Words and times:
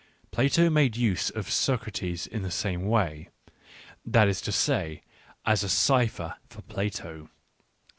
Plato 0.31 0.67
made 0.71 0.97
use 0.97 1.29
of 1.29 1.51
Socrates 1.51 2.25
in 2.25 2.41
the 2.41 2.49
same 2.49 2.87
way— 2.87 3.29
that 4.03 4.27
is 4.27 4.41
to 4.41 4.51
say, 4.51 5.03
as 5.45 5.61
a 5.63 5.69
cipher 5.69 6.37
for 6.49 6.63
Plato. 6.63 7.29